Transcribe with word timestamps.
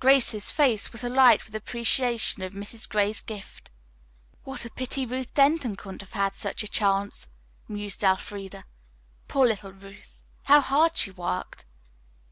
Grace's 0.00 0.50
face 0.50 0.90
was 0.90 1.04
alight 1.04 1.46
with 1.46 1.54
appreciation 1.54 2.42
of 2.42 2.54
Mrs. 2.54 2.88
Gray's 2.88 3.20
gift. 3.20 3.70
"What 4.42 4.64
a 4.64 4.70
pity 4.70 5.06
Ruth 5.06 5.32
Denton 5.32 5.76
couldn't 5.76 6.00
have 6.00 6.14
had 6.14 6.34
such 6.34 6.64
a 6.64 6.68
chance," 6.68 7.28
mused 7.68 8.02
Elfreda. 8.02 8.64
"Poor 9.28 9.46
little 9.46 9.70
Ruth, 9.72 10.18
how 10.46 10.60
hard 10.60 10.96
she 10.98 11.12
worked." 11.12 11.66